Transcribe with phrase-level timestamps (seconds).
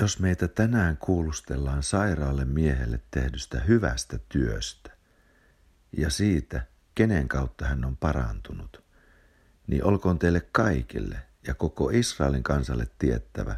[0.00, 4.90] Jos meitä tänään kuulustellaan sairaalle miehelle tehdystä hyvästä työstä
[5.96, 8.84] ja siitä, kenen kautta hän on parantunut,
[9.66, 13.56] niin olkoon teille kaikille ja koko Israelin kansalle tiettävä,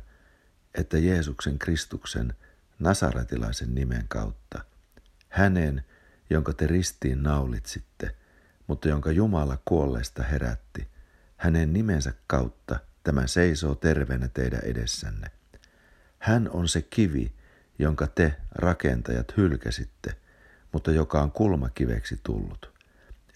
[0.74, 2.34] että Jeesuksen Kristuksen
[2.78, 4.64] Nasaretilaisen nimen kautta,
[5.28, 5.84] hänen,
[6.30, 8.16] jonka te ristiin naulitsitte,
[8.66, 10.88] mutta jonka Jumala kuolleista herätti,
[11.36, 15.39] hänen nimensä kautta tämä seisoo terveenä teidän edessänne.
[16.20, 17.32] Hän on se kivi,
[17.78, 20.16] jonka te rakentajat hylkäsitte,
[20.72, 22.72] mutta joka on kulmakiveksi tullut.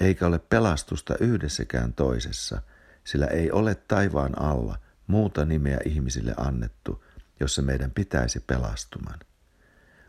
[0.00, 2.62] Eikä ole pelastusta yhdessäkään toisessa,
[3.04, 7.04] sillä ei ole taivaan alla muuta nimeä ihmisille annettu,
[7.40, 9.18] jossa meidän pitäisi pelastuman.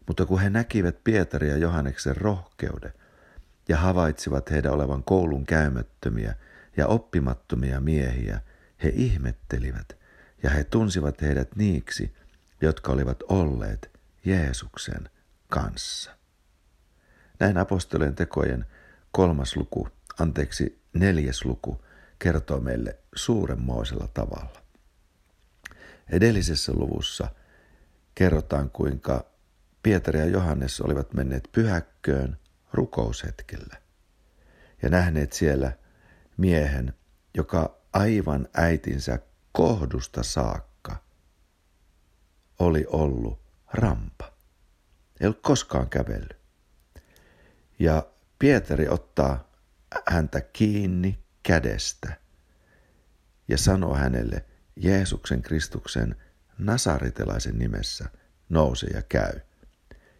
[0.07, 2.93] Mutta kun he näkivät Pietari ja Johanneksen rohkeuden
[3.69, 6.35] ja havaitsivat heidän olevan koulun käymättömiä
[6.77, 8.39] ja oppimattomia miehiä,
[8.83, 9.97] he ihmettelivät
[10.43, 12.15] ja he tunsivat heidät niiksi,
[12.61, 13.91] jotka olivat olleet
[14.25, 15.09] Jeesuksen
[15.47, 16.11] kanssa.
[17.39, 18.65] Näin apostolien tekojen
[19.11, 19.87] kolmas luku,
[20.19, 21.85] anteeksi neljäs luku,
[22.19, 24.61] kertoo meille suuremmoisella tavalla.
[26.09, 27.27] Edellisessä luvussa
[28.15, 29.25] kerrotaan, kuinka
[29.83, 32.37] Pietari ja Johannes olivat menneet pyhäkköön
[32.73, 33.77] rukoushetkellä
[34.81, 35.71] ja nähneet siellä
[36.37, 36.93] miehen,
[37.33, 39.19] joka aivan äitinsä
[39.51, 40.74] kohdusta saakka
[42.59, 43.39] oli ollut
[43.73, 44.33] rampa.
[45.19, 46.37] Ei ollut koskaan kävellyt.
[47.79, 48.07] Ja
[48.39, 49.51] Pietari ottaa
[50.07, 52.17] häntä kiinni kädestä
[53.47, 54.45] ja sanoo hänelle
[54.75, 56.15] Jeesuksen Kristuksen
[56.57, 58.05] nasaritelaisen nimessä
[58.49, 59.39] nouse ja käy.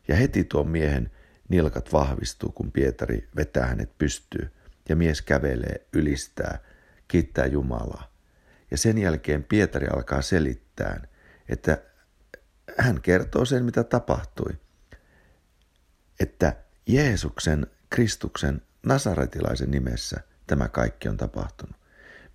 [0.07, 1.11] Ja heti tuon miehen
[1.49, 4.51] nilkat vahvistuu, kun Pietari vetää hänet pystyy
[4.89, 6.59] ja mies kävelee, ylistää,
[7.07, 8.11] kiittää Jumalaa.
[8.71, 11.07] Ja sen jälkeen Pietari alkaa selittää,
[11.49, 11.81] että
[12.77, 14.59] hän kertoo sen, mitä tapahtui.
[16.19, 16.55] Että
[16.87, 21.75] Jeesuksen, Kristuksen, Nasaretilaisen nimessä tämä kaikki on tapahtunut.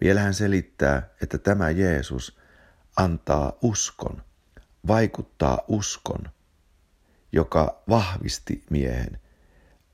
[0.01, 2.39] Vielä hän selittää, että tämä Jeesus
[2.97, 4.23] antaa uskon,
[4.87, 6.29] vaikuttaa uskon–
[7.33, 9.21] joka vahvisti miehen.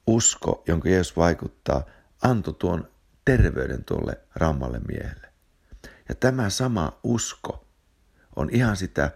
[0.06, 1.82] Usko, jonka Jeesus vaikuttaa,
[2.22, 2.88] antoi tuon
[3.24, 5.32] terveyden tuolle rammalle miehelle.
[6.08, 7.66] Ja tämä sama usko
[8.36, 9.10] on ihan sitä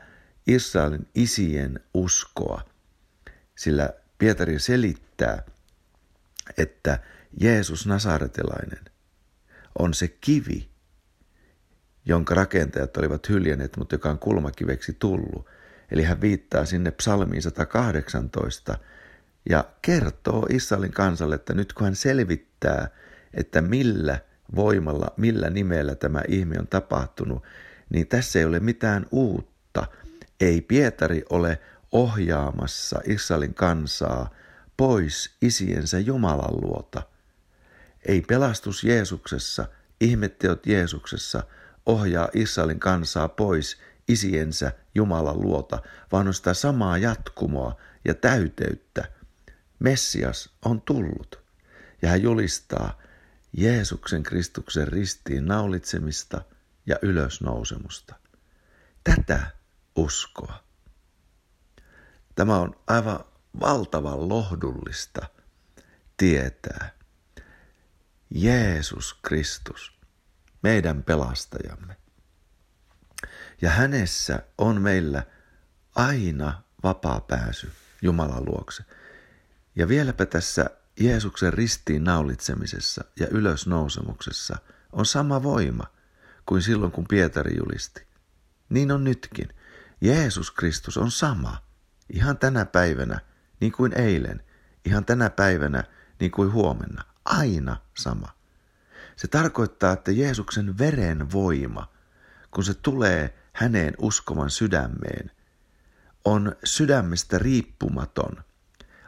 [0.47, 2.63] Israelin isien uskoa,
[3.57, 5.43] sillä Pietari selittää,
[6.59, 6.99] että
[7.41, 8.85] Jeesus Nasaretilainen
[9.79, 10.69] on se kivi,
[12.05, 15.47] jonka rakentajat olivat hyljänneet, mutta joka on kulmakiveksi tullut–
[15.91, 18.79] Eli hän viittaa sinne psalmiin 118
[19.51, 22.89] ja kertoo Israelin kansalle, että nyt kun hän selvittää,
[23.35, 24.19] että millä
[24.55, 27.43] voimalla, millä nimellä tämä ihme on tapahtunut,
[27.91, 29.87] niin tässä ei ole mitään uutta.
[30.41, 31.61] Ei Pietari ole
[31.93, 34.31] ohjaamassa Israelin kansaa
[34.77, 37.03] pois isiensä Jumalan luota.
[38.07, 39.67] Ei pelastus Jeesuksessa,
[40.01, 41.43] ihmetteot Jeesuksessa
[41.87, 49.05] ohjaa Israelin kansaa pois isiensä Jumalan luota, vaan on sitä samaa jatkumoa ja täyteyttä.
[49.79, 51.43] Messias on tullut
[52.03, 52.99] ja hän julistaa
[53.53, 56.43] Jeesuksen Kristuksen ristiin naulitsemista
[56.87, 58.15] ja ylösnousemusta.
[59.05, 59.60] Tätä
[59.97, 60.65] uskoa.
[62.35, 63.25] Tämä on aivan
[63.61, 65.27] valtavan lohdullista
[66.17, 66.91] tietää.
[68.35, 70.01] Jeesus Kristus,
[70.63, 71.97] meidän pelastajamme,
[73.63, 75.23] ja hänessä on meillä
[75.95, 78.85] aina vapaa pääsy Jumalan luokse.
[79.77, 84.57] Ja vieläpä tässä Jeesuksen ristiin naulitsemisessa ja ylösnousemuksessa
[84.93, 85.85] on sama voima
[86.47, 88.07] kuin silloin, kun Pietari julisti.
[88.69, 89.49] Niin on nytkin.
[90.01, 91.63] Jeesus Kristus on sama,
[92.13, 93.21] ihan tänä päivänä,
[93.61, 94.43] niin kuin eilen,
[94.85, 95.85] ihan tänä päivänä,
[96.21, 98.29] niin kuin huomenna, aina sama.
[99.17, 101.93] Se tarkoittaa, että Jeesuksen veren voima,
[102.51, 105.31] kun se tulee häneen uskovan sydämeen,
[106.25, 108.45] on sydämestä riippumaton,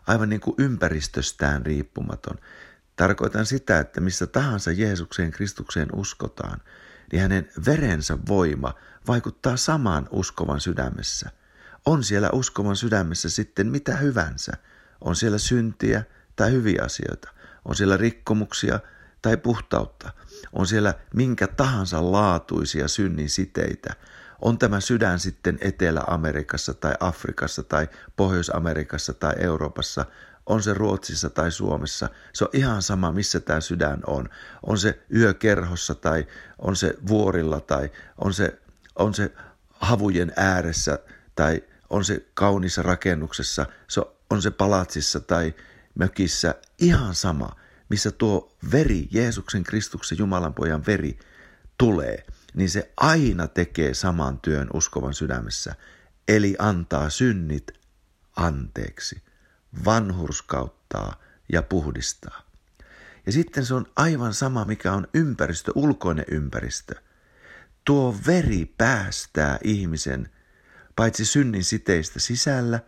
[0.06, 2.38] aivan niin kuin ympäristöstään riippumaton.
[2.96, 6.60] Tarkoitan sitä, että missä tahansa Jeesukseen Kristukseen uskotaan,
[7.12, 8.74] niin hänen verensä voima
[9.08, 11.30] vaikuttaa samaan uskovan sydämessä.
[11.86, 14.52] On siellä uskovan sydämessä sitten mitä hyvänsä.
[15.00, 16.02] On siellä syntiä
[16.36, 17.30] tai hyviä asioita.
[17.64, 18.80] On siellä rikkomuksia
[19.22, 20.12] tai puhtautta.
[20.52, 23.96] On siellä minkä tahansa laatuisia synnin siteitä–
[24.42, 30.06] on tämä sydän sitten Etelä-Amerikassa tai Afrikassa tai Pohjois-Amerikassa tai Euroopassa,
[30.46, 34.28] on se Ruotsissa tai Suomessa, se on ihan sama, missä tämä sydän on.
[34.62, 36.26] On se yökerhossa tai
[36.58, 38.58] on se vuorilla tai on se,
[38.96, 39.32] on se
[39.70, 40.98] havujen ääressä
[41.34, 45.54] tai on se kaunissa rakennuksessa, se on se palatsissa tai
[45.94, 47.56] mökissä, ihan sama,
[47.88, 51.18] missä tuo veri, Jeesuksen Kristuksen Jumalan pojan veri
[51.78, 55.74] tulee, niin se aina tekee saman työn uskovan sydämessä,
[56.28, 57.66] eli antaa synnit
[58.36, 59.22] anteeksi,
[59.84, 61.14] vanhurskauttaa
[61.52, 62.42] ja puhdistaa.
[63.26, 66.94] Ja sitten se on aivan sama, mikä on ympäristö, ulkoinen ympäristö.
[67.84, 70.28] Tuo veri päästää ihmisen
[70.96, 72.80] paitsi synnin siteistä sisällä,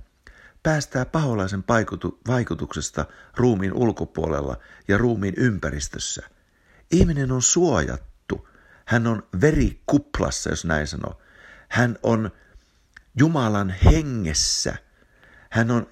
[0.62, 1.64] päästää paholaisen
[2.26, 4.58] vaikutuksesta ruumiin ulkopuolella
[4.88, 6.22] ja ruumiin ympäristössä.
[6.90, 8.48] Ihminen on suojattu.
[8.84, 11.20] Hän on verikuplassa, jos näin sanoo.
[11.68, 12.30] Hän on
[13.18, 14.76] Jumalan hengessä.
[15.50, 15.86] Hän on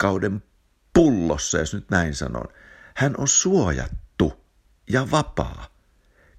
[0.00, 0.42] kirkkauden
[0.92, 2.48] pullossa, jos nyt näin sanon.
[2.96, 4.44] Hän on suojattu
[4.90, 5.66] ja vapaa.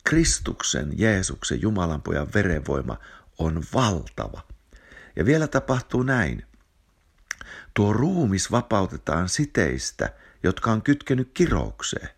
[0.04, 2.98] Kristuksen, Jeesuksen, Jumalan pojan verenvoima
[3.38, 4.42] on valtava.
[5.16, 6.46] Ja vielä tapahtuu näin.
[7.74, 10.14] Tuo ruumis vapautetaan siteistä,
[10.44, 12.10] jotka on kytkenyt kiroukseen.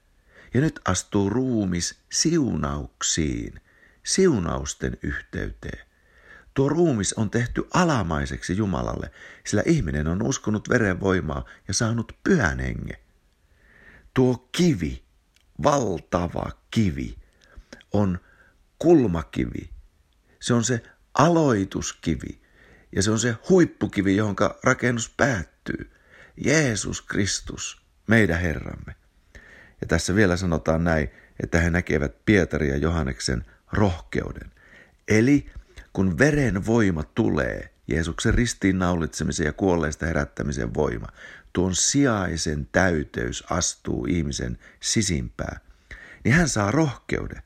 [0.53, 3.61] Ja nyt astuu ruumis siunauksiin,
[4.03, 5.87] siunausten yhteyteen.
[6.53, 9.11] Tuo ruumis on tehty alamaiseksi Jumalalle,
[9.45, 12.97] sillä ihminen on uskonut verenvoimaa ja saanut pyhän hengen.
[14.13, 15.03] Tuo kivi,
[15.63, 17.15] valtava kivi,
[17.93, 18.19] on
[18.79, 19.69] kulmakivi.
[20.39, 20.83] Se on se
[21.13, 22.41] aloituskivi
[22.95, 25.91] ja se on se huippukivi, johon rakennus päättyy.
[26.45, 28.95] Jeesus Kristus, meidän Herramme.
[29.81, 31.09] Ja tässä vielä sanotaan näin,
[31.43, 34.51] että he näkevät Pietari ja Johanneksen rohkeuden.
[35.07, 35.51] Eli
[35.93, 41.07] kun veren voima tulee, Jeesuksen ristiin naulitsemisen ja kuolleista herättämisen voima,
[41.53, 45.59] tuon sijaisen täyteys astuu ihmisen sisimpään,
[46.23, 47.43] niin hän saa rohkeuden.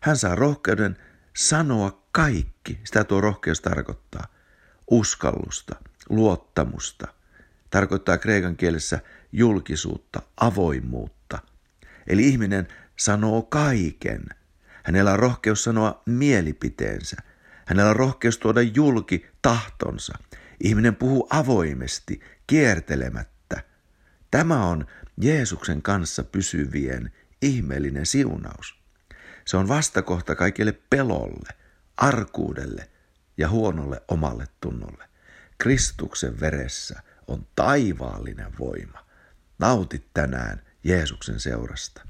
[0.00, 0.96] Hän saa rohkeuden
[1.36, 2.80] sanoa kaikki.
[2.84, 4.26] Sitä tuo rohkeus tarkoittaa.
[4.90, 5.76] Uskallusta,
[6.08, 7.08] luottamusta.
[7.70, 9.00] Tarkoittaa kreikan kielessä
[9.32, 11.38] julkisuutta, avoimuutta.
[12.06, 14.24] Eli ihminen sanoo kaiken.
[14.84, 17.16] Hänellä on rohkeus sanoa mielipiteensä.
[17.70, 20.18] Hänellä on rohkeus tuoda julki tahtonsa.
[20.60, 23.62] Ihminen puhuu avoimesti, kiertelemättä.
[24.30, 24.86] Tämä on
[25.20, 27.12] Jeesuksen kanssa pysyvien
[27.42, 28.80] ihmeellinen siunaus.
[29.44, 31.48] Se on vastakohta kaikille pelolle,
[31.96, 32.90] arkuudelle
[33.36, 35.04] ja huonolle omalle tunnolle.
[35.58, 39.06] Kristuksen veressä on taivaallinen voima.
[39.58, 42.09] Nautit tänään Jeesuksen seurasta.